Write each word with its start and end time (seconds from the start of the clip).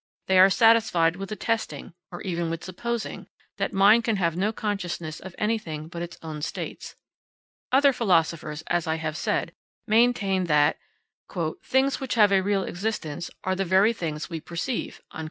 They 0.25 0.39
are 0.39 0.49
satisfied 0.49 1.15
with 1.15 1.31
attesting, 1.31 1.93
or 2.11 2.23
even 2.23 2.49
with 2.49 2.63
supposing, 2.63 3.27
that 3.59 3.71
mind 3.71 4.03
can 4.03 4.15
have 4.15 4.35
no 4.35 4.51
consciousness 4.51 5.19
of 5.19 5.35
anything 5.37 5.89
but 5.89 6.01
its 6.01 6.17
own 6.23 6.41
states. 6.41 6.95
Other 7.71 7.93
philosophers, 7.93 8.63
as 8.65 8.87
I 8.87 8.95
have 8.95 9.15
said, 9.15 9.53
maintain 9.85 10.45
that 10.45 10.79
"things 11.63 11.99
which 11.99 12.15
have 12.15 12.31
a 12.31 12.41
real 12.41 12.63
existence 12.63 13.29
are 13.43 13.53
the 13.55 13.63
very 13.63 13.93
things 13.93 14.27
we 14.27 14.39
perceive." 14.39 15.01